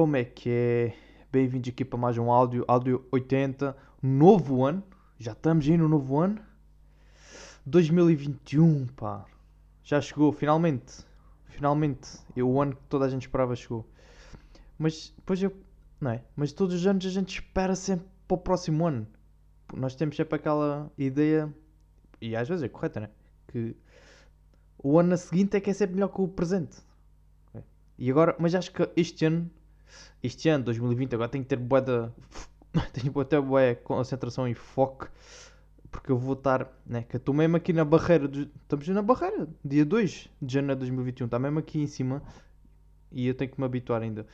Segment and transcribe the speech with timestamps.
[0.00, 0.94] Como é que é?
[1.30, 4.82] Bem-vindos aqui para mais um áudio, áudio 80, novo ano.
[5.18, 6.40] Já estamos aí no novo ano.
[7.66, 9.26] 2021, pá.
[9.84, 11.04] Já chegou, finalmente.
[11.48, 12.18] Finalmente.
[12.34, 13.86] É o ano que toda a gente esperava chegou.
[14.78, 15.54] Mas depois eu.
[16.00, 16.24] Não é?
[16.34, 19.06] Mas todos os anos a gente espera sempre para o próximo ano.
[19.74, 21.54] Nós temos sempre aquela ideia,
[22.22, 23.10] e às vezes é correta, né?
[23.48, 23.76] Que
[24.82, 26.78] o ano seguinte é que é sempre melhor que o presente.
[27.98, 29.50] E agora, mas acho que este ano,
[30.22, 32.10] este ano, 2020, agora tenho que ter boa da.
[32.92, 35.08] tenho que ter boa concentração e foco.
[35.90, 37.02] Porque eu vou estar, né?
[37.02, 38.30] Que eu estou mesmo aqui na barreira.
[38.62, 41.24] Estamos na barreira, dia 2 de janeiro de 2021.
[41.24, 42.22] Está mesmo aqui em cima.
[43.10, 44.26] E eu tenho que me habituar ainda.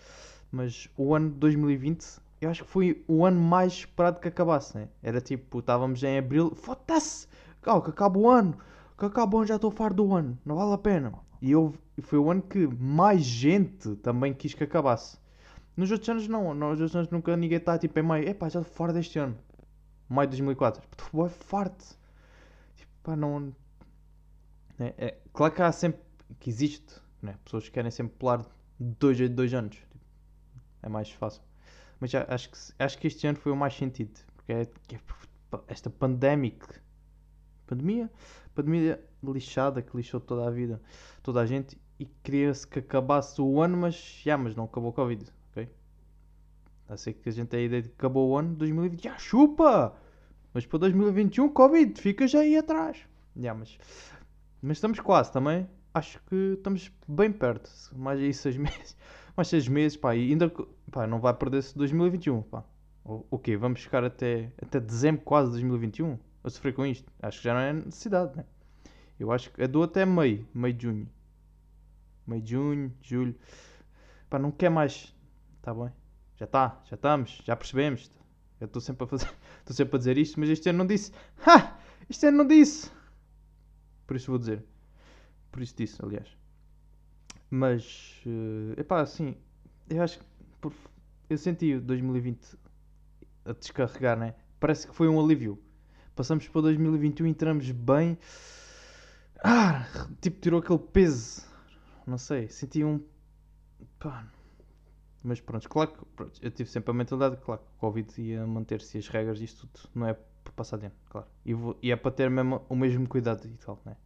[0.52, 4.76] Mas o ano de 2020, eu acho que foi o ano mais esperado que acabasse,
[4.76, 4.88] né?
[5.02, 7.26] Era tipo, estávamos em abril, foda-se!
[7.66, 8.56] Oh, que acaba o ano!
[8.98, 11.12] Que acaba o ano, já estou farto do ano, não vale a pena.
[11.40, 15.18] E eu, foi o ano que mais gente também quis que acabasse.
[15.76, 18.62] Nos outros anos não, nos outros anos nunca ninguém está tipo em maio, epá, já
[18.62, 19.36] fora deste ano.
[20.08, 21.84] Maio de 2004, estou é farto.
[22.76, 23.54] Tipo, pá, não...
[24.78, 26.00] É, é, claro que há sempre,
[26.38, 27.36] que existe, né?
[27.44, 28.46] pessoas que querem sempre pular
[28.78, 29.76] dois a dois anos.
[29.76, 29.96] Tipo,
[30.82, 31.42] é mais fácil.
[32.00, 34.18] Mas já, acho, que, acho que este ano foi o mais sentido.
[34.34, 35.00] Porque é, é
[35.68, 36.64] esta pandemic,
[37.66, 38.10] pandemia,
[38.54, 40.80] pandemia lixada que lixou toda a vida,
[41.22, 44.92] toda a gente e queria-se que acabasse o ano, mas já, mas não acabou o
[44.92, 45.32] Covid,
[46.86, 46.94] ok?
[46.94, 49.18] A ser que a gente tem a ideia de que acabou o ano 2020, já
[49.18, 49.94] chupa!
[50.54, 52.98] Mas para 2021, Covid, fica já aí atrás.
[53.36, 53.78] Já, mas,
[54.62, 55.68] mas estamos quase também.
[55.92, 57.70] Acho que estamos bem perto.
[57.94, 58.96] Mais aí seis meses.
[59.36, 60.16] Mais seis meses, pá.
[60.16, 60.50] E ainda
[60.90, 62.64] pá, não vai perder-se 2021, pá.
[63.04, 63.56] O, o quê?
[63.56, 67.12] Vamos ficar até, até dezembro quase de 2021 a sofrer com isto?
[67.20, 68.44] Acho que já não é necessidade, né?
[69.18, 71.08] Eu acho que é do até meio, meio de junho.
[72.26, 73.34] Meio de junho, julho.
[74.30, 75.14] Pá, não quer mais.
[75.60, 75.90] Tá bem?
[76.36, 78.10] Já está, já estamos, já percebemos.
[78.60, 81.12] Eu estou sempre a fazer, estou sempre a dizer isto, mas este ano não disse.
[81.46, 81.78] Ha!
[82.08, 82.90] Este ano não disse.
[84.06, 84.64] Por isso vou dizer.
[85.50, 86.28] Por isso disse, aliás.
[87.50, 89.36] Mas, uh, epá, assim,
[89.88, 90.24] eu acho que
[90.60, 90.72] por,
[91.28, 92.56] eu senti o 2020
[93.44, 94.34] a descarregar, né?
[94.60, 95.58] Parece que foi um alívio.
[96.14, 98.18] Passamos para 2021 e entramos bem.
[99.42, 99.86] Ah,
[100.20, 101.44] tipo, tirou aquele peso.
[102.06, 103.00] Não sei, senti um.
[103.98, 104.26] Pá.
[105.26, 108.46] Mas pronto, claro que pronto, eu tive sempre a mentalidade, claro que o Covid ia
[108.46, 111.26] manter-se as regras, isto tudo não é para passar de ano, claro.
[111.44, 113.96] E, vou, e é para ter mesmo o mesmo cuidado e tal, né?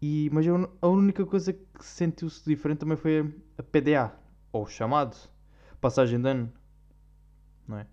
[0.00, 4.12] E, mas eu, a única coisa que sentiu-se diferente também foi a PDA,
[4.52, 5.16] ou chamado
[5.80, 6.52] passagem de ano,
[7.68, 7.86] não é?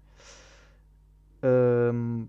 [1.93, 2.27] Um,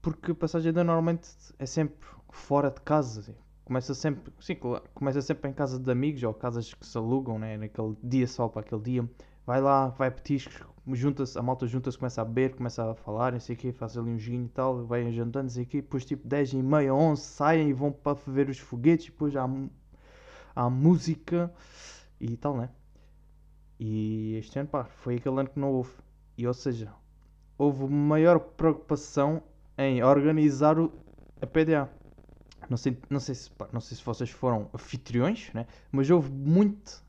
[0.00, 3.34] porque passagem de ano normalmente é sempre fora de casa, assim.
[3.72, 4.54] Começa sempre, sim,
[4.94, 7.56] começa sempre em casa de amigos ou casas que se alugam, né?
[7.56, 9.10] naquele dia só para aquele dia.
[9.46, 10.62] Vai lá, vai petiscos,
[10.92, 13.96] junta-se, a malta junta-se, começa a beber, começa a falar, não sei o quê, faz
[13.96, 16.62] ali um joguinho e tal, vai jantando, não sei o quê, depois tipo 10 e
[16.62, 19.48] meia, 11 saem e vão para ver os foguetes, depois há,
[20.54, 21.50] há música
[22.20, 22.68] e tal, né?
[23.80, 25.92] E este ano, pá, foi aquele ano que não houve.
[26.36, 26.92] E ou seja,
[27.56, 29.42] houve maior preocupação
[29.78, 30.92] em organizar o,
[31.40, 32.01] a PDA.
[32.72, 35.66] Não sei, não, sei se, pá, não sei se vocês foram anfitriões, né?
[35.90, 37.04] mas houve muito,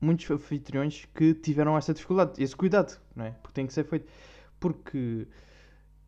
[0.00, 3.32] muitos anfitriões que tiveram essa dificuldade, esse cuidado, não é?
[3.42, 4.10] Porque tem que ser feito.
[4.58, 5.28] Porque,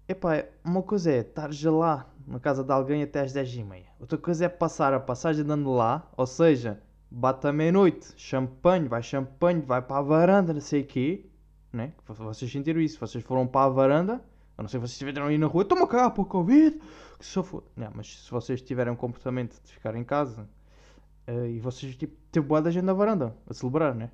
[0.08, 3.84] epá, uma coisa é estar lá na casa de alguém até às 10h30.
[4.00, 9.60] Outra coisa é passar a passagem dando lá, ou seja, bate meia-noite, champanhe, vai champanhe,
[9.60, 11.26] vai para a varanda, não sei o quê,
[11.70, 11.92] né?
[12.06, 14.24] Vocês sentiram isso, vocês foram para a varanda,
[14.56, 16.78] a não ser vocês estiveram aí na rua, toma cá o Covid,
[17.18, 17.64] que só for.
[17.76, 20.48] Não, mas se vocês tiverem um comportamento de ficar em casa
[21.28, 24.10] uh, e vocês tipo, ter boa da gente na varanda a celebrar, né?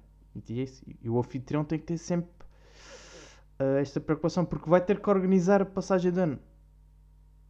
[0.49, 0.64] E,
[1.02, 2.31] e o anfitrião tem que ter sempre
[3.61, 6.38] uh, esta preocupação, porque vai ter que organizar a passagem de ano,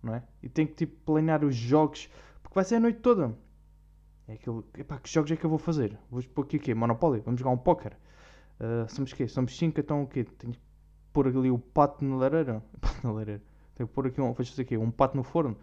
[0.03, 0.23] não é?
[0.43, 2.09] E tem que tipo planear os jogos,
[2.43, 3.37] porque vai ser a noite toda.
[4.27, 5.99] É aquilo, epá, que jogos é que eu vou fazer?
[6.11, 6.75] Vou pôr aqui o quê?
[6.75, 7.21] Monopoly?
[7.21, 7.97] Vamos jogar um póquer?
[8.61, 9.27] Uh, somos quê?
[9.27, 10.25] Somos 5, então o quê?
[10.25, 10.55] Tenho
[11.13, 12.63] pôr ali o pato na lareira.
[12.81, 13.43] Pato na lareira.
[13.75, 15.57] Que pôr aqui um, aqui, um pato no forno.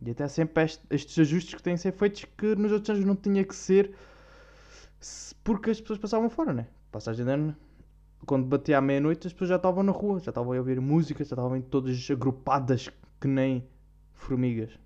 [0.00, 3.04] E até sempre este, estes ajustes que têm que ser feitos que nos outros anos
[3.04, 3.94] não tinha que ser
[5.42, 6.66] porque as pessoas passavam fora, né?
[6.90, 7.56] Passagem de ano,
[8.26, 11.22] quando batia à meia-noite, as pessoas já estavam na rua, já estavam a ouvir música,
[11.24, 12.88] já estavam todas agrupadas
[13.20, 13.64] que nem
[14.12, 14.78] formigas.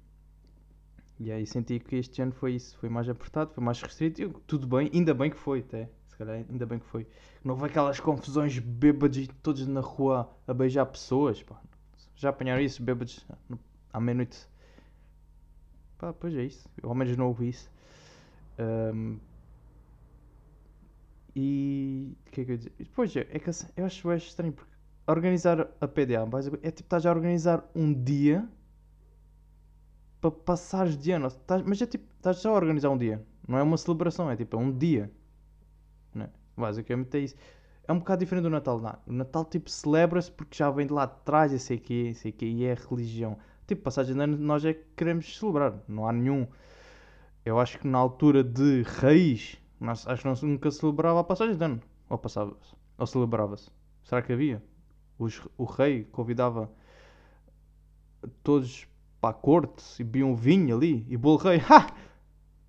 [1.18, 4.40] E aí senti que este ano foi isso, foi mais apertado, foi mais restrito.
[4.46, 5.88] Tudo bem, ainda bem que foi até
[6.20, 7.06] calhar ainda bem que foi.
[7.44, 11.60] Não houve aquelas confusões bêbados todos na rua a beijar pessoas, pá.
[12.16, 13.26] Já apanharam isso, bêbados
[13.92, 14.48] à meia-noite?
[15.98, 16.68] Pá, pois é isso.
[16.82, 17.70] Eu ao menos não ouvi isso.
[18.58, 19.18] Um,
[21.34, 22.16] E.
[22.26, 22.72] O que é que eu ia dizer?
[22.78, 24.70] E Depois, é que assim, eu acho bem estranho porque
[25.06, 26.22] organizar a PDA
[26.62, 28.48] é tipo, estás a organizar um dia
[30.20, 31.26] para passares de ano.
[31.28, 33.24] Estás- mas é tipo, estás só a organizar um dia.
[33.46, 35.10] Não é uma celebração, é tipo, é um dia.
[36.14, 36.28] Né?
[36.56, 37.36] Basicamente é isso.
[37.86, 38.80] É um bocado diferente do Natal.
[38.80, 38.98] Não.
[39.06, 42.30] O Natal, tipo, celebra-se porque já vem de lá de trás, e sei que, sei
[42.32, 43.36] que, e é religião.
[43.66, 45.74] Tipo, passagem de ano nós é que queremos celebrar.
[45.88, 46.46] Não há nenhum.
[47.44, 51.64] Eu acho que na altura de raiz, nós, acho que nunca celebrava a passagem de
[51.64, 51.80] ano.
[52.08, 52.74] Ou passava-se.
[52.98, 53.70] Ou celebrava-se.
[54.04, 54.62] Será que havia?
[55.18, 56.70] Os- o rei convidava
[58.42, 58.86] todos
[59.20, 61.60] para a corte e bebiam vinho ali e bolo rei.
[61.68, 61.86] Ha!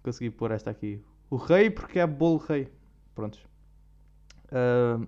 [0.03, 0.99] Consegui pôr esta aqui.
[1.29, 2.71] O rei porque é bolo rei.
[3.15, 3.39] Prontos.
[4.51, 4.99] Ah,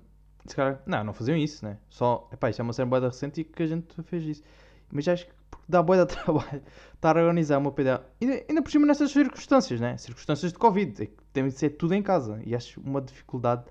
[0.46, 1.78] se calhar- não, não faziam isso, né?
[1.90, 4.44] Só, epá, isto é uma cena boa recente e que a gente fez isso.
[4.92, 5.34] Mas acho que
[5.68, 6.62] dá boa de trabalho
[6.94, 8.04] estar a organizar uma PDA.
[8.22, 9.98] Ainda, ainda por cima nessas circunstâncias, né?
[9.98, 11.04] Circunstâncias de Covid.
[11.04, 12.42] É que tem de ser tudo em casa.
[12.46, 13.64] E acho uma dificuldade.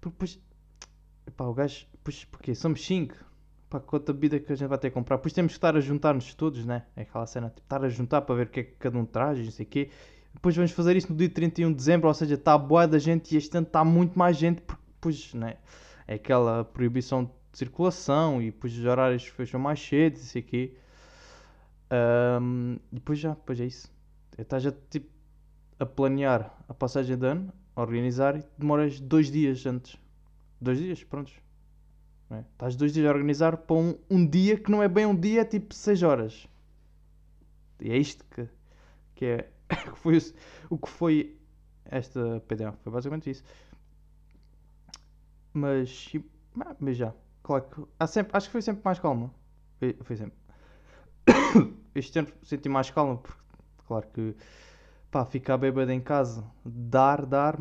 [0.00, 0.38] Porque depois,
[1.26, 3.14] epá, o gajo, depois, porque somos 5.
[3.70, 5.16] Pá, quanta bebida que a gente vai ter que comprar.
[5.16, 6.84] Depois temos que estar a juntar-nos todos, né?
[6.94, 9.06] É aquela cena, tipo, estar a juntar para ver o que é que cada um
[9.06, 9.90] traz e não sei o quê.
[10.34, 13.34] Depois vamos fazer isso no dia 31 de dezembro, ou seja, está boa da gente
[13.34, 15.56] e este ano está muito mais gente, porque depois, né?
[16.06, 20.44] É aquela proibição de circulação e depois os horários fecham mais cedo não sei o
[20.44, 20.76] quê.
[21.90, 23.90] Ahm, e depois já, depois é isso.
[24.36, 25.08] Estás já tipo
[25.78, 29.96] a planear a passagem de ano, a organizar e demoras dois dias antes.
[30.60, 31.34] Dois dias, prontos.
[32.30, 32.40] é?
[32.52, 35.42] Estás dois dias a organizar para um, um dia que não é bem um dia,
[35.42, 36.48] é tipo 6 horas.
[37.80, 38.48] E é isto que,
[39.14, 39.50] que é
[39.96, 40.18] foi
[40.70, 41.38] o, que foi
[41.84, 42.72] esta PDA.
[42.82, 43.44] Foi basicamente isso.
[45.52, 46.12] Mas,
[46.60, 49.32] ah, mas já, claro que há sempre, acho que foi sempre mais calma.
[49.78, 50.38] Foi, foi sempre.
[51.94, 53.40] Este ano senti mais calma porque,
[53.86, 54.36] claro que,
[55.10, 57.56] pá, ficar bêbado em casa, dar, dar,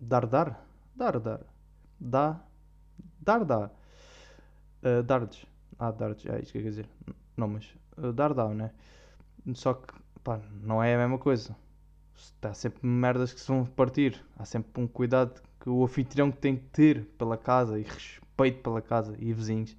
[0.00, 0.52] dar, dar,
[0.94, 1.40] dar, dar,
[1.98, 2.40] dá,
[3.20, 3.70] dar, dá,
[4.82, 5.46] Uh, dardos,
[5.78, 6.88] ah, dardos, é isso que eu quer dizer,
[7.36, 8.72] não, mas uh, dar, dá, né?
[9.54, 11.56] Só que, pá, não é a mesma coisa.
[12.42, 14.24] Há sempre merdas que se vão partir.
[14.36, 18.82] Há sempre um cuidado que o anfitrião tem que ter pela casa e respeito pela
[18.82, 19.76] casa e vizinhos.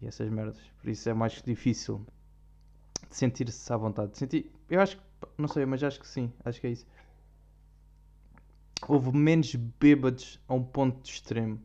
[0.00, 0.58] E essas merdas.
[0.80, 2.04] Por isso é mais difícil
[3.08, 4.16] de sentir-se à vontade.
[4.16, 5.02] Sentir, eu acho que,
[5.36, 6.32] não sei, mas acho que sim.
[6.44, 6.86] Acho que é isso.
[8.86, 11.60] Houve menos bêbados a um ponto de extremo.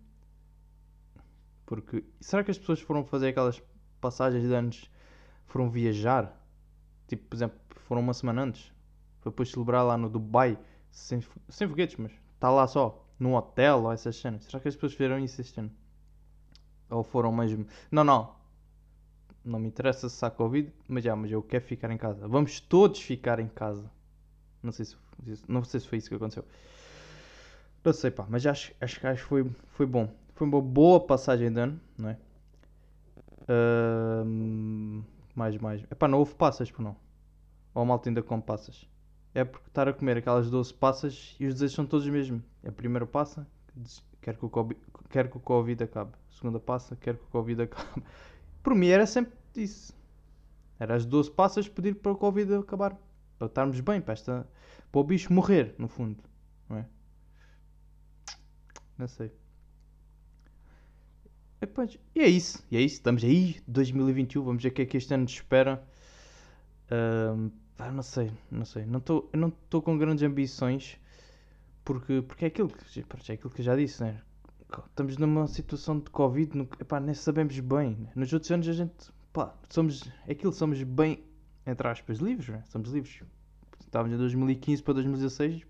[1.65, 3.62] Porque será que as pessoas foram fazer aquelas
[4.01, 4.91] passagens de anos,
[5.45, 6.43] foram viajar?
[7.08, 8.72] Tipo, por exemplo, foram uma semana antes.
[9.22, 10.58] Foi depois celebrar lá no Dubai,
[10.92, 14.44] sem, sem foguetes, mas está lá só, num hotel ou essas cenas.
[14.46, 15.72] Será que as pessoas fizeram isso este ano?
[16.90, 17.66] Ou foram mesmo.
[17.92, 18.36] Não, não.
[19.44, 22.28] Não me interessa se há Covid, mas já, mas eu quero ficar em casa.
[22.28, 23.90] Vamos todos ficar em casa.
[24.62, 24.96] Não sei se,
[25.48, 26.46] não sei se foi isso que aconteceu.
[27.84, 30.10] Não sei, pá, mas acho, acho que acho foi, foi bom.
[30.36, 32.18] Foi uma boa passagem de ano, não é?
[33.50, 35.04] Ahm,
[35.35, 35.83] mais, mais.
[35.83, 36.95] Epá, não houve passas, por não.
[37.74, 38.88] Ou a malta ainda come passas.
[39.33, 42.44] É porque estar a comer aquelas 12 passas e os desejos são todos os mesmos.
[42.65, 43.47] A primeira passa,
[44.21, 46.11] quer que o Covid, quer que o COVID acabe.
[46.30, 48.04] A segunda passa, quer que o Covid acabe.
[48.61, 49.94] Por mim era sempre isso.
[50.80, 52.95] Era as 12 passas pedir para o Covid acabar.
[53.37, 54.47] Para estarmos bem, para, esta,
[54.92, 56.23] para o bicho morrer, no fundo.
[56.69, 56.85] Não é?
[58.97, 59.31] Não sei.
[62.16, 62.96] E, é isso, e é isso.
[62.96, 64.44] Estamos aí, 2021.
[64.44, 65.84] Vamos ver o que é que este ano nos espera.
[66.92, 68.86] Ahm, pá, não sei, não sei.
[68.86, 70.98] Não eu não estou com grandes ambições
[71.84, 74.22] porque, porque é, aquilo que, é aquilo que eu já disse, né?
[74.88, 77.96] Estamos numa situação de Covid, no, epá, nem sabemos bem.
[77.96, 78.12] né?
[78.16, 81.24] Nos outros anos a gente, pá, somos, é aquilo, somos bem,
[81.68, 82.64] entre aspas, livres, né?
[82.70, 83.22] Somos livres.
[83.82, 85.64] Estávamos em 2015 para 2016.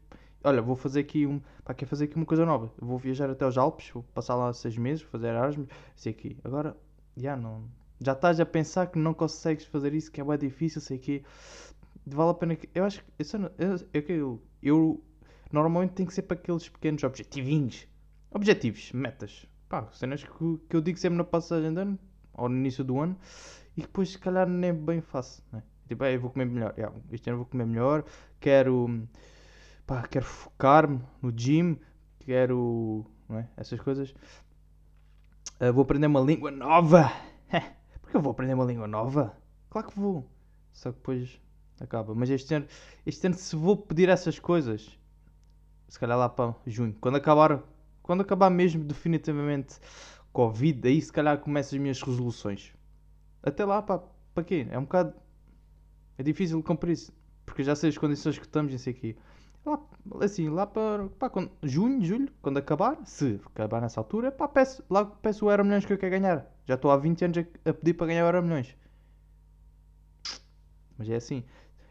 [0.43, 2.69] Olha, vou fazer aqui um, pá, quero fazer aqui uma coisa nova.
[2.77, 6.37] Vou viajar até os Alpes, vou passar lá seis meses, fazer Erasmus, sei aqui.
[6.43, 6.75] Agora,
[7.15, 7.63] já não,
[8.01, 11.23] já estás a pensar que não consegues fazer isso, que é bem difícil, sei que
[12.05, 12.69] vale a pena que.
[12.75, 15.03] Eu acho que eu, eu, eu, eu
[15.51, 17.87] normalmente tem que ser para aqueles pequenos objetivinhos.
[18.29, 19.47] Objetivos, metas.
[19.69, 21.97] Pá, cenas que, que eu digo sempre na passagem de ano,
[22.33, 23.17] ou no início do ano,
[23.77, 25.41] e depois se calhar nem bem faço.
[25.53, 25.63] Né?
[25.87, 26.73] Tipo, "Ei, eu vou comer melhor.
[26.77, 28.03] Yeah, este ano vou comer melhor,
[28.41, 29.07] quero.
[29.85, 31.77] Pá, quero focar-me no gym,
[32.19, 33.05] quero.
[33.29, 33.45] É?
[33.57, 34.13] Essas coisas.
[35.59, 37.11] Ah, vou aprender uma língua nova.
[38.01, 39.35] Porque eu vou aprender uma língua nova?
[39.69, 40.29] Claro que vou.
[40.71, 41.39] Só que depois
[41.79, 42.15] acaba.
[42.15, 42.67] Mas este ano,
[43.05, 44.97] este ano se vou pedir essas coisas,
[45.87, 47.61] se calhar lá para junho, quando acabar,
[48.01, 49.79] quando acabar mesmo definitivamente
[50.31, 52.73] Covid, aí se calhar começo as minhas resoluções.
[53.41, 54.01] Até lá, pá,
[54.33, 54.67] para quê?
[54.71, 55.13] É um bocado.
[56.17, 57.13] É difícil cumprir isso.
[57.45, 59.17] Porque já sei as condições que estamos, não sei aqui.
[59.65, 59.79] Lá,
[60.21, 64.83] assim, lá para, pá, quando- junho, julho, quando acabar, se acabar nessa altura, pá, peço,
[64.89, 66.45] lá peço o Euro Milhões que eu quero ganhar.
[66.65, 68.75] Já estou há 20 anos a, a pedir para ganhar o Euro Milhões.
[70.97, 71.43] Mas é assim.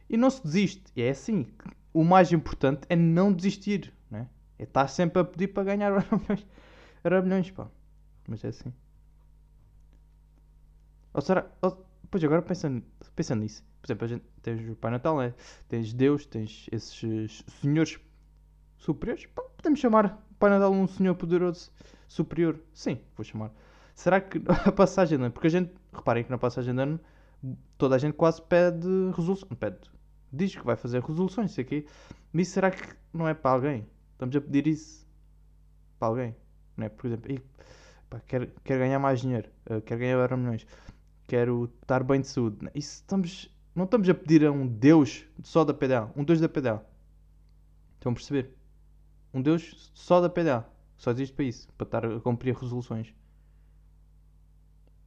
[0.08, 0.84] E não se desiste.
[0.96, 1.46] É assim.
[1.92, 4.28] O mais importante é não desistir, né?
[4.58, 6.46] É estar sempre a pedir para ganhar Euro Milhões.
[7.04, 7.68] Euro Milhões, pá.
[8.28, 8.72] Mas é assim.
[11.14, 11.42] Ou será...
[11.62, 11.78] ou-
[12.12, 12.84] pois agora pensando,
[13.16, 13.64] pensando nisso.
[13.80, 15.34] Por exemplo, a gente tens o Pai Natal, né?
[15.66, 17.98] Tens Deus, tens esses senhores
[18.76, 19.24] superiores.
[19.26, 21.72] Pá, podemos chamar o Pai Natal um senhor poderoso
[22.06, 22.60] superior.
[22.74, 23.50] Sim, vou chamar.
[23.94, 25.32] Será que a passagem de ano...
[25.32, 25.72] Porque a gente...
[25.90, 27.00] Reparem que na passagem de ano
[27.78, 29.48] toda a gente quase pede resolução.
[29.48, 29.78] Pede.
[30.30, 31.86] Diz que vai fazer resoluções, sei quê.
[32.30, 33.86] Mas isso será que não é para alguém?
[34.12, 35.06] Estamos a pedir isso
[35.98, 36.36] para alguém.
[36.76, 36.88] Não é?
[36.90, 37.42] Por exemplo, "Ih,
[38.08, 38.20] pá,
[38.64, 40.66] ganhar mais dinheiro, eh, quero ganhar euro milhões,
[41.32, 42.58] quero estar bem de saúde.
[42.74, 46.46] Isso estamos, não estamos a pedir a um Deus só da PDA, um Deus da
[46.46, 46.84] PDA.
[47.94, 48.54] Estão a perceber?
[49.32, 50.62] Um Deus só da PDA.
[50.94, 53.14] Só existe para isso, para estar a cumprir resoluções.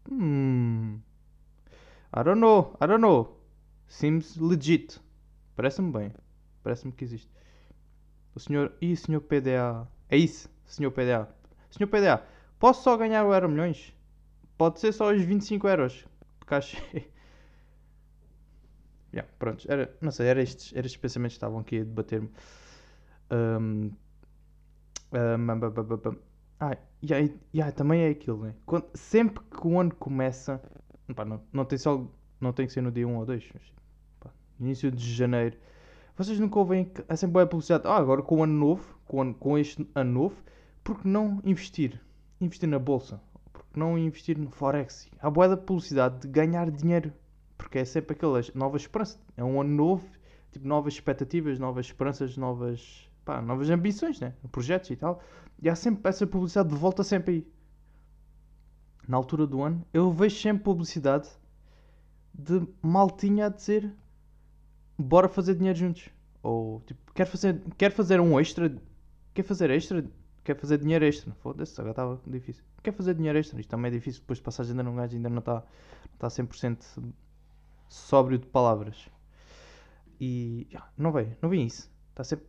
[0.09, 0.95] Hmm.
[2.11, 3.39] I don't know, I don't know.
[3.87, 4.99] Seems legit.
[5.55, 6.11] Parece-me bem.
[6.63, 7.29] Parece-me que existe.
[8.33, 8.73] O senhor.
[8.81, 9.87] Ih, senhor PDA.
[10.09, 11.29] É isso, senhor PDA.
[11.69, 12.25] Senhor PDA,
[12.57, 13.93] posso só ganhar o Euro Milhões?
[14.57, 16.05] Pode ser só os 25 euros.
[16.45, 16.77] Porque acho.
[19.11, 19.65] yeah, pronto.
[19.67, 22.29] Era, não sei, era estes, era estes pensamentos que estavam aqui a debater-me.
[23.31, 23.91] Um,
[25.11, 26.17] um,
[26.59, 28.55] ah, e aí, e aí também é aquilo, né?
[28.65, 30.61] Quando, sempre que o ano começa,
[31.15, 32.05] pá, não, não, tem só,
[32.39, 33.63] não tem que ser no dia 1 ou 2, mas,
[34.19, 35.57] pá, início de janeiro,
[36.15, 39.33] vocês nunca ouvem, que há sempre boa publicidade, ah, agora com o ano novo, com,
[39.33, 40.35] com este ano novo,
[40.83, 41.99] por que não investir?
[42.39, 43.19] Investir na bolsa,
[43.79, 45.09] não investir no Forex?
[45.19, 47.13] Há boa da publicidade de ganhar dinheiro,
[47.57, 50.07] porque é sempre aquelas novas esperanças, é um ano novo,
[50.51, 54.33] tipo, novas expectativas, novas esperanças, novas, pá, novas ambições, né?
[54.51, 55.21] Projetos e tal.
[55.61, 57.47] E há sempre essa publicidade de volta sempre aí.
[59.07, 61.29] Na altura do ano, eu vejo sempre publicidade
[62.33, 63.93] de maltinha a dizer
[64.97, 66.09] bora fazer dinheiro juntos.
[66.41, 68.75] Ou tipo, quer fazer, quer fazer um extra,
[69.33, 70.05] quer fazer extra,
[70.45, 71.33] quer fazer dinheiro extra.
[71.41, 72.63] Foda-se, agora estava difícil.
[72.83, 75.29] Quer fazer dinheiro extra, isto também é difícil, depois de passagem ainda não gajo ainda
[75.29, 75.63] não está
[76.13, 76.85] está 100%
[77.89, 79.09] sóbrio de palavras.
[80.19, 81.89] E já, não vem, não vem isso.
[82.09, 82.47] Está sempre.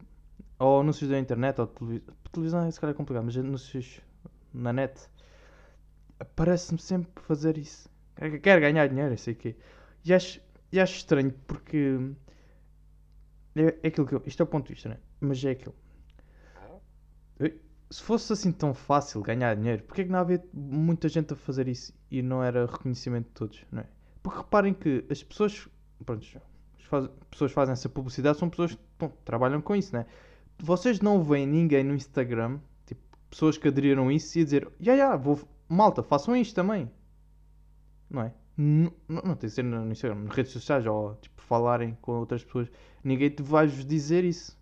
[0.58, 2.14] Ou anúncios da internet, ou televisão.
[2.32, 4.00] Televisão é se calhar complicado, mas anúncios
[4.52, 5.08] na net.
[6.34, 7.88] Parece-me sempre fazer isso.
[8.42, 9.56] Quer, ganhar dinheiro, eu sei o quê.
[10.04, 10.40] E acho,
[10.72, 11.98] e acho estranho porque.
[13.56, 14.22] É, é aquilo que eu.
[14.26, 14.98] Isto é o ponto de vista, né?
[15.20, 15.74] Mas é aquilo.
[17.38, 21.32] Eu- Se fosse assim tão fácil ganhar dinheiro, porque é que não havia muita gente
[21.32, 23.86] a fazer isso e não era reconhecimento de todos, não é?
[24.22, 25.68] Porque reparem que as pessoas.
[26.04, 26.26] Pronto,
[26.78, 30.04] as faz- pessoas fazem essa publicidade são pessoas que bom, trabalham com isso, né?
[30.58, 33.00] Vocês não veem ninguém no Instagram, tipo,
[33.30, 35.38] pessoas que aderiram a isso e a dizer, ya, ya, vou,
[35.68, 36.90] malta, façam isto também.
[38.10, 38.32] Não é?
[38.58, 42.12] N- Não, não tem de ser no Instagram, nas redes sociais ou tipo, falarem com
[42.12, 42.68] outras pessoas.
[43.04, 44.58] Ninguém te vai-vos dizer isso.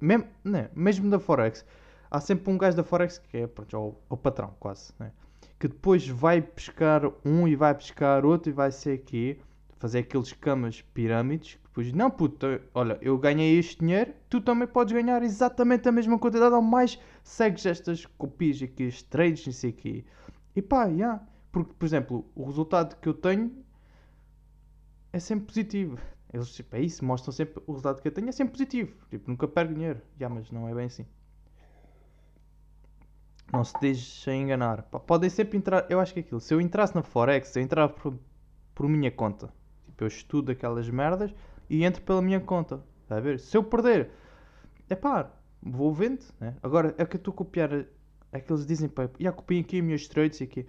[0.00, 0.70] Mesmo, né?
[0.74, 1.64] Mesmo da Forex,
[2.10, 5.12] há sempre um gajo da Forex que é pronto, é o, o patrão, quase, né?
[5.58, 9.40] que depois vai pescar um e vai pescar outro e vai ser aqui,
[9.78, 11.54] fazer aqueles camas pirâmides.
[11.54, 15.92] que Depois, não, puto, olha, eu ganhei este dinheiro, tu também podes ganhar exatamente a
[15.92, 16.98] mesma quantidade ou mais.
[17.24, 20.04] Segues estas copias aqui, estes trades, não sei o quê.
[20.54, 21.20] E pá, já.
[21.50, 23.52] Porque, por exemplo, o resultado que eu tenho
[25.12, 25.98] é sempre positivo.
[26.32, 28.94] Eles, tipo, é isso, mostram sempre o resultado que eu tenho é sempre positivo.
[29.10, 30.00] Tipo, nunca perco dinheiro.
[30.20, 31.06] Já, mas não é bem assim.
[33.52, 34.82] Não se deixem enganar.
[34.82, 35.86] Podem sempre entrar.
[35.88, 36.40] Eu acho que é aquilo.
[36.40, 38.14] Se eu entrasse na Forex, eu entrava por,
[38.74, 39.52] por minha conta.
[39.86, 41.34] Tipo, eu estudo aquelas merdas
[41.68, 42.82] e entro pela minha conta.
[43.02, 43.40] Está a ver?
[43.40, 44.10] Se eu perder,
[44.88, 45.30] é pá,
[45.62, 46.24] vou vendo.
[46.38, 46.54] Né?
[46.62, 47.86] Agora é que eu estou a copiar.
[48.30, 50.66] É que eles dizem, pá, já copiei aqui os meus trades e aqui.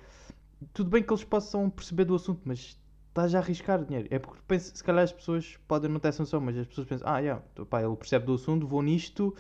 [0.74, 4.08] Tudo bem que eles possam perceber do assunto, mas estás a arriscar dinheiro.
[4.10, 7.08] É porque penso, se calhar as pessoas podem não ter noção, mas as pessoas pensam,
[7.08, 9.36] ah, yeah, pá, ele percebe do assunto, vou nisto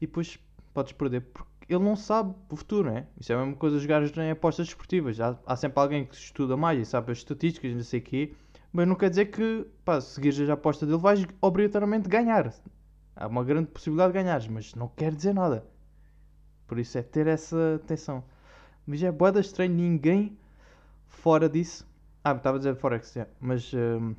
[0.00, 0.38] e depois
[0.72, 1.22] podes perder.
[1.22, 3.06] Porque ele não sabe o futuro, né?
[3.20, 5.20] Isso é a mesma coisa dos gajos em apostas desportivas.
[5.20, 8.34] Há, há sempre alguém que estuda mais e sabe as estatísticas, não sei o quê,
[8.72, 12.54] mas não quer dizer que, pá, se seguires a aposta dele, vais obrigatoriamente ganhar.
[13.14, 15.66] Há uma grande possibilidade de ganhares, mas não quer dizer nada.
[16.66, 18.24] Por isso é ter essa atenção.
[18.86, 20.38] Mas é boeda estranho, ninguém
[21.06, 21.86] fora disso.
[22.24, 23.30] Ah, estava a dizer Forex, yeah.
[23.40, 24.14] mas hum,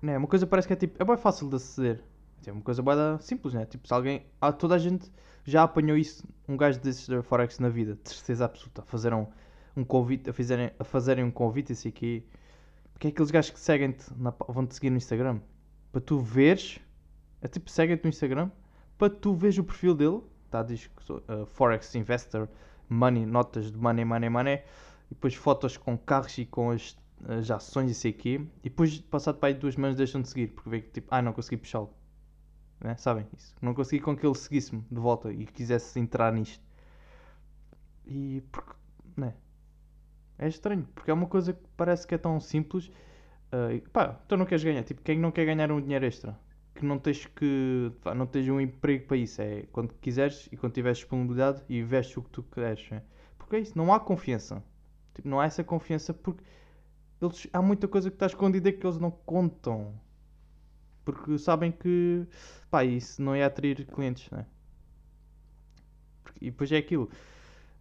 [0.00, 2.02] né, uma coisa parece que é tipo, é bem fácil de aceder.
[2.46, 3.66] É uma coisa bem simples, né?
[3.66, 5.10] Tipo, se alguém, ah, toda a gente
[5.48, 9.14] já apanhou isso, um gajo desses da Forex na vida, de certeza absoluta, a fazer
[9.14, 9.26] um,
[9.74, 12.22] um convite, a fazerem, a fazerem um convite, isso aqui.
[12.92, 14.04] Porque é aqueles gajos que seguem-te,
[14.48, 15.40] vão-te seguir no Instagram,
[15.90, 16.78] para tu veres,
[17.40, 18.50] é tipo, seguem-te no Instagram,
[18.98, 20.62] para tu veres o perfil dele, tá?
[20.62, 22.46] Diz que sou uh, Forex Investor,
[22.88, 24.62] money, notas de money, money, money,
[25.10, 26.94] e depois fotos com carros e com as,
[27.26, 30.68] as ações e sei e depois, passado para aí duas semanas, deixam de seguir, porque
[30.68, 31.90] vê que tipo, ah, não consegui puxá-lo.
[32.80, 32.96] Né?
[32.96, 33.54] Sabem isso?
[33.60, 36.62] Não consegui com que ele seguisse-me de volta e quisesse entrar nisto.
[38.06, 38.72] E porque,
[39.16, 39.34] né?
[40.38, 42.86] É estranho, porque é uma coisa que parece que é tão simples.
[43.52, 44.82] Uh, pá, tu não queres ganhar.
[44.84, 46.38] Tipo, quem não quer ganhar um dinheiro extra?
[46.74, 47.92] Que não tens que.
[48.02, 49.42] Pá, não tens um emprego para isso.
[49.42, 52.86] É quando quiseres e quando tiveres disponibilidade e vestes o que tu queres.
[52.92, 53.02] É?
[53.36, 54.62] Porque é isso, não há confiança.
[55.14, 56.44] Tipo, não há essa confiança porque
[57.20, 60.00] eles, há muita coisa que está escondida que eles não contam.
[61.12, 62.26] Porque sabem que
[62.70, 64.44] pá, isso não ia atrair clientes, né?
[66.40, 67.10] E depois é aquilo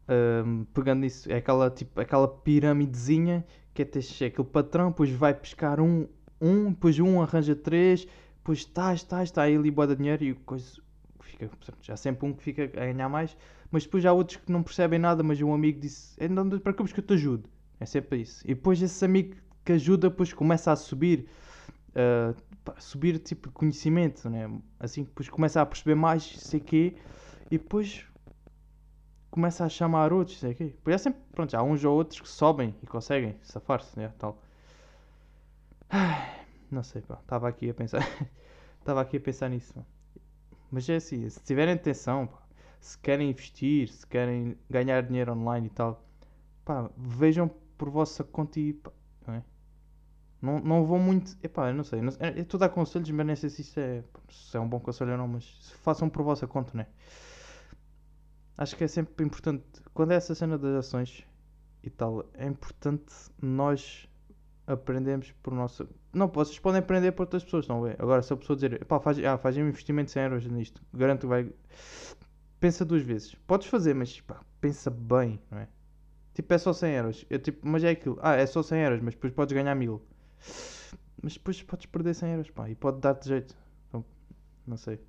[0.10, 5.34] um, pegando isso, é aquela, tipo, aquela piramidezinha que é ter aquele patrão, depois vai
[5.34, 6.08] pescar um,
[6.42, 8.08] um, depois um arranja três,
[8.38, 10.82] depois está, está, está ali boa dinheiro e coisa
[11.22, 11.50] fica,
[11.82, 13.38] já sempre um que fica a ganhar mais,
[13.70, 16.28] mas depois há outros que não percebem nada, mas um amigo disse, é,
[16.60, 18.42] preocupes que eu te ajudo, é sempre isso.
[18.46, 21.28] E depois esse amigo que ajuda, depois começa a subir,
[21.90, 22.36] uh,
[22.78, 24.50] subir tipo conhecimento, né?
[24.80, 26.98] assim, depois começa a perceber mais, sei quê,
[27.50, 28.06] e depois
[29.30, 30.76] começa a chamar outros, sei aqui.
[30.84, 34.42] Porque é sempre, pronto, há uns ou outros que sobem e conseguem safar-se, né, tal.
[36.72, 38.02] Não sei, pá, estava aqui a pensar,
[38.80, 39.74] estava aqui a pensar nisso.
[40.72, 42.28] Mas é assim, se tiverem atenção,
[42.80, 46.04] se querem investir, se querem ganhar dinheiro online e tal,
[46.66, 48.92] pá, vejam por vossa conta e, pá,
[49.26, 49.44] não é?
[50.42, 51.36] Não, não vou muito.
[51.44, 52.00] Epá, eu não sei.
[52.00, 54.80] Eu estou a dar conselhos, mas nem sei se isso é, se é um bom
[54.80, 55.28] conselho ou não.
[55.28, 55.46] Mas
[55.84, 56.88] façam por vossa conta, né?
[58.58, 59.64] acho que é sempre importante,
[59.94, 61.24] quando é essa cena das ações
[61.84, 64.10] e tal, é importante nós
[64.66, 65.88] aprendemos por nossa.
[66.12, 67.96] Não, vocês podem aprender por outras pessoas, não é?
[68.00, 71.22] Agora, se a pessoa dizer, pá, faz, ah, faz um investimento 100 euros nisto, garanto
[71.22, 71.50] que vai.
[72.60, 73.36] Pensa duas vezes.
[73.46, 75.68] Podes fazer, mas pá, pensa bem, não é?
[76.34, 77.26] Tipo, é só 100 euros.
[77.30, 78.18] Eu, tipo, mas é aquilo.
[78.22, 80.02] Ah, é só 100 euros, mas depois podes ganhar 1000.
[81.22, 83.56] Mas depois podes perder 100 euros, pá, e pode dar-te jeito.
[83.88, 84.06] Então,
[84.66, 85.00] não sei.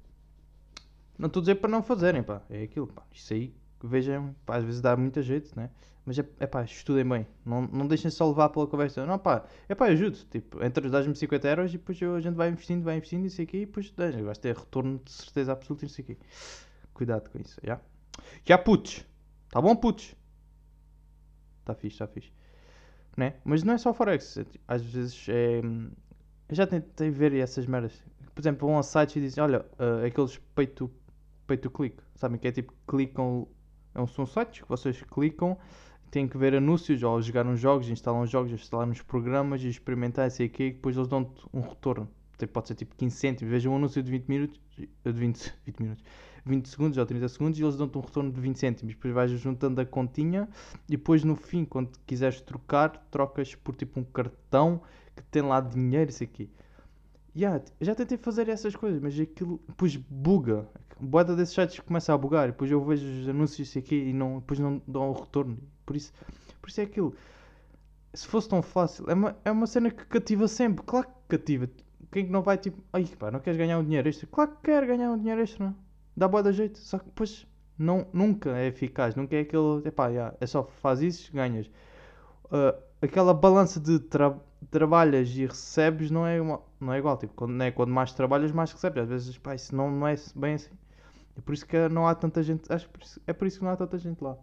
[1.18, 2.42] Não estou a dizer para não fazerem, pá.
[2.48, 3.02] É aquilo, pá.
[3.12, 5.70] Isso aí, vejam, pá, às vezes dá muita jeito, né?
[6.04, 7.26] Mas é, é pá, estudem bem.
[7.44, 9.04] Não, não deixem só levar pela conversa.
[9.04, 10.16] Não, pá, é pá, ajudo.
[10.30, 13.58] Tipo, entre dás-me 50 euros e depois a gente vai investindo, vai investindo sei aqui
[13.58, 13.92] e depois
[14.24, 16.18] vais ter retorno de certeza absoluta sei aqui.
[16.94, 17.78] Cuidado com isso, já?
[18.44, 19.04] Já, putos.
[19.50, 20.14] Tá bom, putos?
[21.64, 22.32] Tá fixe, tá fixe.
[23.18, 23.34] Né?
[23.44, 24.38] Mas não é só Forex.
[24.38, 25.58] É, às vezes é.
[26.48, 28.00] Eu já tentei ver essas merdas.
[28.32, 30.88] Por exemplo, vão a sites e dizem: Olha, uh, aqueles peito
[31.44, 31.96] pay to click.
[32.14, 33.48] Sabem que é tipo, clicam.
[33.92, 35.58] É um, são sites que vocês clicam,
[36.12, 40.46] têm que ver anúncios, ou jogar uns jogos, instalam jogos, instalar uns programas experimentar, sei
[40.46, 42.08] o quê, e depois eles dão-te um retorno.
[42.38, 43.50] Tipo, pode ser tipo 15 cêntimos.
[43.50, 46.04] Veja um anúncio de 20 minutos, de 20, 20 minutos,
[46.46, 48.94] 20 segundos ou 30 segundos e eles dão-te um retorno de 20 cêntimos.
[48.94, 50.48] Depois vais juntando a continha
[50.88, 54.80] e depois no fim, quando quiseres trocar, trocas por tipo um cartão
[55.16, 56.48] que tem lá dinheiro, isso aqui.
[57.36, 60.68] Yeah, já tentei fazer essas coisas, mas aquilo depois buga.
[61.00, 64.58] Boada desses sites começa a bugar, depois eu vejo os anúncios aqui e não, depois
[64.58, 65.56] não dão o retorno.
[65.86, 66.12] Por isso,
[66.60, 67.14] por isso é aquilo.
[68.12, 70.84] Se fosse tão fácil, é uma, é uma cena que cativa sempre.
[70.84, 71.68] Claro que cativa.
[72.10, 74.26] Quem que não vai tipo, ai pá, não queres ganhar um dinheiro extra?
[74.26, 75.76] Claro que quer ganhar um dinheiro extra, não?
[76.16, 76.78] dá boa da jeito.
[76.78, 77.46] Só que depois
[77.78, 81.66] não, nunca é eficaz, nunca é aquele, epá, yeah, é só faz isso, ganhas.
[82.46, 87.16] Uh, aquela balança de trabalho trabalhas e recebes não é, uma, não é igual.
[87.16, 89.04] Tipo, quando, né, quando mais trabalhas, mais recebes.
[89.04, 90.72] Às vezes, pá, isso não, não é bem assim.
[91.36, 92.70] É por isso que não há tanta gente.
[92.72, 94.36] Acho por isso, é por isso que não há tanta gente lá.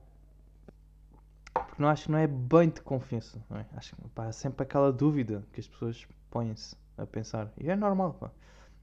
[1.53, 3.43] Porque não acho que não é bem de confiança.
[3.49, 3.65] Não é?
[3.75, 7.51] Acho que pá, há sempre aquela dúvida que as pessoas põem-se a pensar.
[7.59, 8.13] E é normal.
[8.13, 8.31] Pá.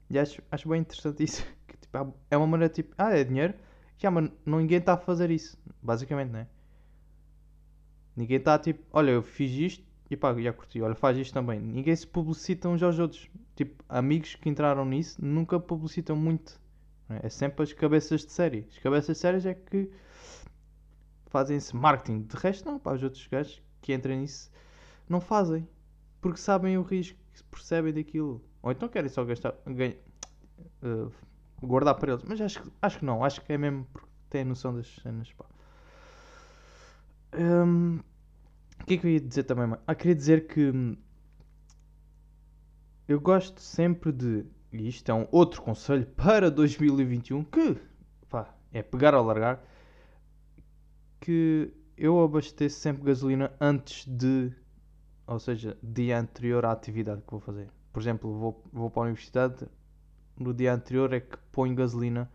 [0.09, 1.45] E acho, acho bem interessante isso.
[1.67, 3.53] Que, tipo, é uma maneira tipo, ah, é dinheiro.
[3.97, 5.57] Já, mas ninguém está a fazer isso.
[5.81, 6.47] Basicamente, não é?
[8.15, 11.59] Ninguém está tipo, olha, eu fiz isto e pá, já curti, olha, faz isto também.
[11.59, 13.29] Ninguém se publicita uns aos outros.
[13.55, 16.59] Tipo, amigos que entraram nisso nunca publicitam muito.
[17.09, 17.27] É?
[17.27, 18.67] é sempre as cabeças de série.
[18.69, 19.89] As cabeças de séries é que
[21.27, 22.21] fazem esse marketing.
[22.21, 24.51] De resto, não, pá, os outros gajos que entram nisso
[25.09, 25.67] não fazem.
[26.21, 28.43] Porque sabem o risco, percebem daquilo.
[28.61, 29.97] Ou então querem só gastar, ganha,
[30.83, 31.11] uh,
[31.61, 32.23] guardar para eles.
[32.23, 35.45] Mas acho, acho que não, acho que é mesmo porque têm noção das cenas, pá.
[37.35, 37.99] Um,
[38.79, 39.81] o que é que eu ia dizer também, mano?
[39.87, 40.95] Ah, queria dizer que hum,
[43.07, 44.45] eu gosto sempre de.
[44.71, 47.77] E isto é um outro conselho para 2021 que
[48.29, 49.63] pá, é pegar ou largar.
[51.19, 54.51] Que eu abasteço sempre gasolina antes de.
[55.25, 57.69] Ou seja, dia anterior à atividade que vou fazer.
[57.91, 59.67] Por exemplo, vou, vou para a universidade.
[60.37, 62.29] No dia anterior é que ponho gasolina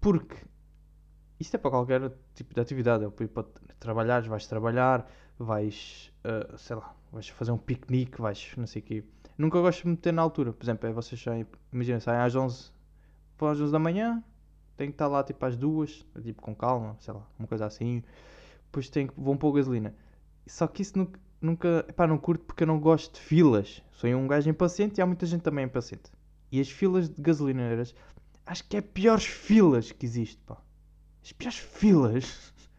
[0.00, 0.36] Porque
[1.38, 3.04] isto é para qualquer tipo de atividade.
[3.04, 3.44] É para
[3.78, 8.84] trabalhar, vais trabalhar, vais, uh, sei lá, vais fazer um piquenique, vais não sei o
[8.84, 9.04] quê.
[9.38, 10.52] Nunca gosto de me meter na altura.
[10.52, 12.70] Por exemplo, é vocês saem, imagina, saem às 11,
[13.38, 14.22] vão às 11 da manhã,
[14.76, 18.02] tem que estar lá tipo às duas, tipo com calma, sei lá, uma coisa assim.
[18.66, 19.94] Depois tem que, vão pôr gasolina.
[20.46, 23.82] Só que isso nunca, nunca epá, não curto porque eu não gosto de filas.
[23.92, 26.10] Sou um gajo impaciente e há muita gente também impaciente.
[26.52, 27.94] E as filas de gasolineiras,
[28.44, 30.58] acho que é piores filas que existe, pá.
[31.22, 32.52] As piores filas.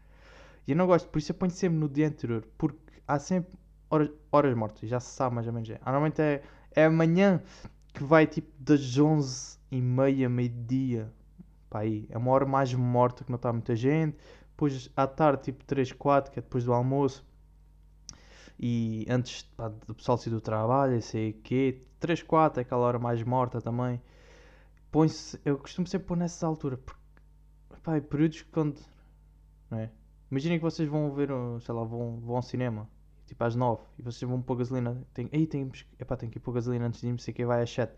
[0.64, 3.52] E eu não gosto, por isso eu ponho sempre no dia anterior, porque há sempre
[3.90, 5.68] horas, horas mortas, já se sabe mais ou menos.
[5.68, 5.80] É.
[5.84, 7.42] Normalmente é, é amanhã
[7.92, 11.12] que vai tipo das 11 e meia, meio-dia.
[11.68, 14.16] Pá, aí é uma hora mais morta que não está muita gente.
[14.50, 17.26] Depois à tarde, tipo 3, 4, que é depois do almoço
[18.58, 22.98] e antes pá, do pessoal sair do trabalho, sei quê, 3, 4 é aquela hora
[22.98, 24.00] mais morta também.
[24.90, 25.08] Põe
[25.44, 27.00] eu costumo sempre pôr nessa altura, porque
[27.82, 28.80] pá, períodos quando.
[29.70, 29.90] Não é?
[30.30, 31.28] Imaginem que vocês vão ver,
[31.60, 32.88] sei lá, vão, vão ao cinema,
[33.26, 35.02] tipo às 9, e vocês vão pôr gasolina.
[35.12, 37.62] Tem, aí tem, epá, tem que ir pôr gasolina antes de irmos, sei que vai
[37.62, 37.92] às 7.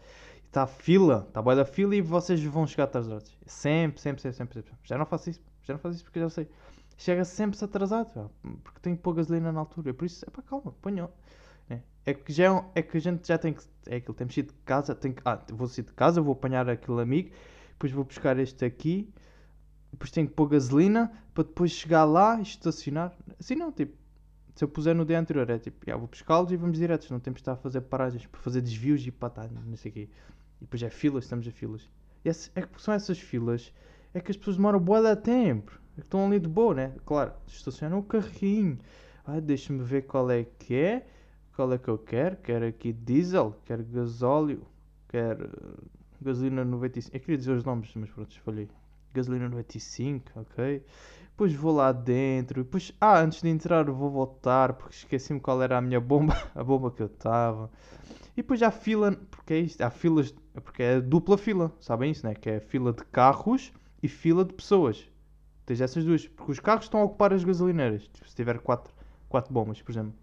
[0.46, 3.36] Está fila, está boa da fila e vocês vão chegar atrasados.
[3.46, 4.78] Sempre, sempre, sempre, sempre, sempre.
[4.84, 6.48] Já não faço isso, já não faço isso porque já sei
[6.96, 8.30] chega sempre atrasado,
[8.62, 9.92] porque tem que pôr gasolina na altura.
[9.94, 11.10] Por isso, é para calma, ponham.
[11.68, 13.62] É, é, que já é, é, que a gente já tem que.
[13.86, 14.94] É aquilo, temos sair de casa.
[14.94, 17.30] Tem que, ah, vou sair de casa, vou apanhar aquele amigo,
[17.70, 19.12] depois vou buscar este aqui,
[19.92, 23.12] depois tenho que pôr gasolina para depois chegar lá e estacionar.
[23.38, 23.96] Assim não, tipo,
[24.54, 27.18] se eu puser no dia anterior, é tipo, já, vou buscá-los e vamos diretos, não
[27.18, 29.94] temos que estar a fazer paragens para fazer desvios e para estar, não sei o
[29.94, 30.08] quê.
[30.60, 31.90] E depois é filas, estamos a filas.
[32.24, 33.72] E essa, é que são essas filas,
[34.12, 35.80] é que as pessoas demoram boa da tempo.
[35.96, 36.92] Estão ali de boa, né?
[37.06, 38.78] Claro, estacionam o carrinho.
[39.24, 41.06] Ah, deixa-me ver qual é que é.
[41.54, 42.36] Qual é que eu quero?
[42.36, 44.66] Quero aqui diesel, quero gasóleo,
[45.08, 45.84] quero uh,
[46.20, 47.16] gasolina 95.
[47.16, 48.68] Eu queria dizer os nomes, mas pronto, escolhi.
[49.12, 50.84] Gasolina 95, ok.
[51.22, 52.64] Depois vou lá dentro.
[52.64, 56.64] Depois, ah, antes de entrar vou voltar porque esqueci-me qual era a minha bomba, a
[56.64, 57.70] bomba que eu estava.
[58.36, 62.26] E depois há fila, porque é isto, há filas, porque é dupla fila, sabem isso,
[62.26, 62.34] né?
[62.34, 65.08] Que é fila de carros e fila de pessoas.
[65.66, 66.26] Tens essas duas.
[66.26, 68.08] Porque os carros estão a ocupar as gasolineiras.
[68.08, 68.92] Tipo, se tiver quatro,
[69.28, 70.14] quatro bombas, por exemplo.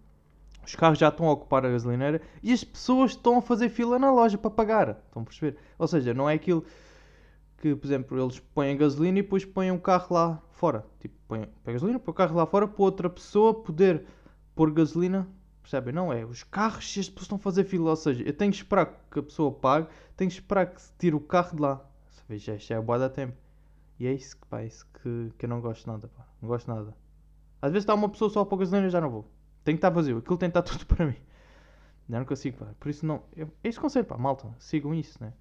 [0.64, 3.98] Os carros já estão a ocupar a gasolineira e as pessoas estão a fazer fila
[3.98, 4.90] na loja para pagar.
[5.06, 5.56] Estão a perceber?
[5.76, 6.64] Ou seja, não é aquilo
[7.58, 10.86] que, por exemplo, eles põem gasolina e depois põem um carro lá fora.
[11.00, 14.04] Tipo, põem, põem gasolina, põem o carro lá fora para outra pessoa poder
[14.54, 15.28] pôr gasolina.
[15.62, 15.92] Percebem?
[15.92, 16.24] Não é.
[16.24, 17.90] Os carros, as pessoas estão a fazer fila.
[17.90, 20.92] Ou seja, eu tenho que esperar que a pessoa pague, tenho que esperar que se
[20.96, 21.84] tire o carro de lá.
[22.28, 23.41] Veja, isto é boa da tempo.
[23.98, 26.26] E é isso, pá, é isso que, que eu não gosto nada, pá.
[26.40, 26.96] Não gosto nada.
[27.60, 29.30] Às vezes está uma pessoa só para gasolina e já não vou.
[29.64, 30.18] Tem que estar vazio.
[30.18, 31.16] Aquilo tem que estar tudo para mim.
[32.08, 32.74] Já não consigo, pá.
[32.78, 33.22] Por isso não.
[33.36, 34.52] Eu, é este conselho, pá, malta.
[34.58, 35.32] Sigam isso, né?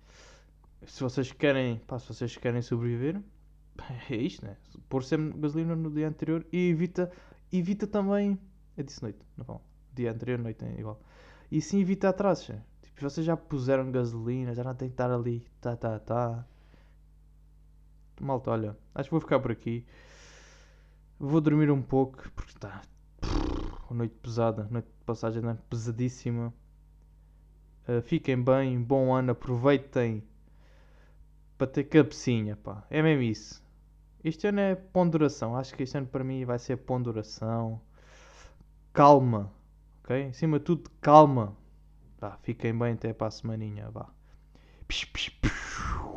[0.86, 3.22] Se vocês querem, pá, se vocês querem sobreviver,
[4.10, 4.58] é isto, né?
[4.88, 7.12] Pôr sempre gasolina no dia anterior e evita,
[7.52, 8.40] evita também.
[8.78, 9.62] Eu disse noite, não.
[9.94, 11.02] Dia anterior, noite é igual.
[11.52, 12.50] E sim evita atrasos.
[12.50, 12.62] Né?
[12.82, 16.46] Tipo, vocês já puseram gasolina, já não tem que estar ali, tá, tá, tá.
[18.22, 19.86] Malta, olha, acho que vou ficar por aqui.
[21.20, 22.82] Vou dormir um pouco, porque está.
[23.90, 25.58] Noite pesada, noite de passagem né?
[25.70, 26.54] pesadíssima.
[27.88, 30.24] Uh, fiquem bem, bom ano, aproveitem
[31.58, 32.86] para ter cabecinha, pá.
[32.90, 33.62] É mesmo isso.
[34.24, 35.58] Este ano é ponderação.
[35.58, 37.82] Acho que este ano para mim vai ser ponderação.
[38.94, 39.52] Calma,
[40.04, 40.28] ok?
[40.28, 41.58] Acima de tudo, calma.
[42.18, 44.08] Tá, fiquem bem até para a semaninha, vá.
[44.88, 46.11] Psh, psh, psh.